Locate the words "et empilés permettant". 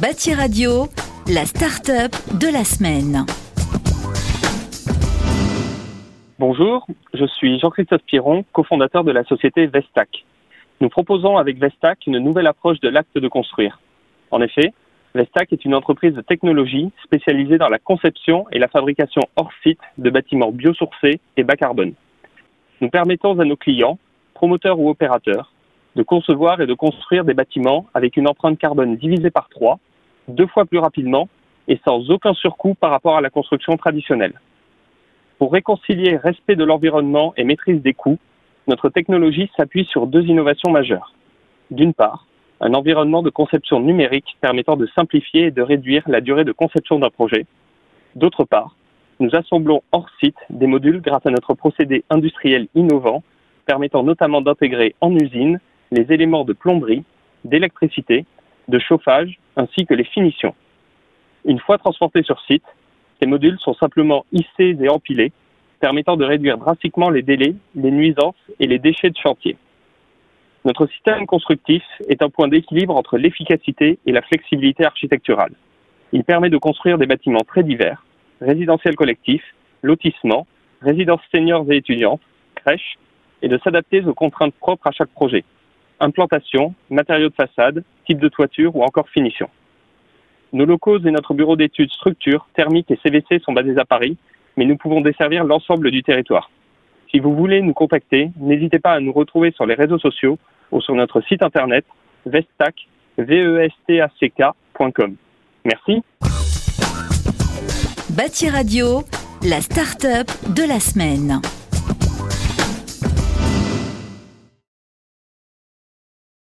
64.80-66.16